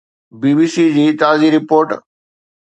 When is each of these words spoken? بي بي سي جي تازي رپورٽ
بي 0.39 0.51
بي 0.57 0.65
سي 0.73 0.85
جي 0.95 1.05
تازي 1.21 1.47
رپورٽ 1.57 1.89